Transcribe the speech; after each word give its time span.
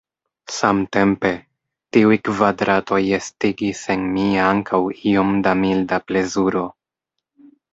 Samtempe, 0.53 1.29
tiuj 1.97 2.17
kvadratoj 2.31 2.99
estigis 3.19 3.83
en 3.97 4.09
mi 4.17 4.25
ankaŭ 4.47 4.81
iom 5.13 5.37
da 5.49 5.55
milda 5.63 6.01
plezuro. 6.09 6.65